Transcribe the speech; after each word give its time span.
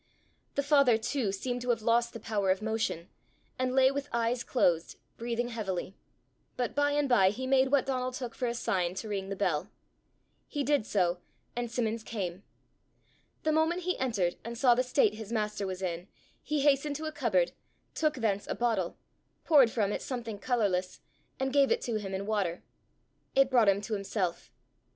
The 0.55 0.63
father 0.63 0.97
too 0.97 1.31
seemed 1.31 1.61
to 1.61 1.69
have 1.69 1.83
lost 1.83 2.11
the 2.13 2.19
power 2.19 2.49
of 2.49 2.59
motion, 2.63 3.07
and 3.59 3.75
lay 3.75 3.91
with 3.91 4.05
his 4.05 4.11
eyes 4.11 4.43
closed, 4.43 4.95
breathing 5.15 5.49
heavily. 5.49 5.95
But 6.57 6.73
by 6.73 6.89
and 6.93 7.07
by 7.07 7.29
he 7.29 7.45
made 7.45 7.71
what 7.71 7.85
Donal 7.85 8.11
took 8.11 8.33
for 8.33 8.47
a 8.47 8.55
sign 8.55 8.95
to 8.95 9.07
ring 9.09 9.29
the 9.29 9.35
bell. 9.35 9.69
He 10.47 10.63
did 10.63 10.87
so, 10.87 11.19
and 11.55 11.69
Simmons 11.69 12.01
came. 12.01 12.41
The 13.43 13.51
moment 13.51 13.81
he 13.83 13.95
entered, 13.99 14.37
and 14.43 14.57
saw 14.57 14.73
the 14.73 14.81
state 14.81 15.13
his 15.13 15.31
master 15.31 15.67
was 15.67 15.83
in, 15.83 16.07
he 16.41 16.61
hastened 16.61 16.95
to 16.95 17.05
a 17.05 17.11
cupboard, 17.11 17.51
took 17.93 18.15
thence 18.15 18.47
a 18.47 18.55
bottle, 18.55 18.97
poured 19.43 19.69
from 19.69 19.91
it 19.93 20.01
something 20.01 20.39
colourless, 20.39 20.99
and 21.39 21.53
gave 21.53 21.71
it 21.71 21.81
to 21.81 21.97
him 21.99 22.15
in 22.15 22.25
water. 22.25 22.63
It 23.35 23.51
brought 23.51 23.69
him 23.69 23.81
to 23.81 23.93
himself. 23.93 24.51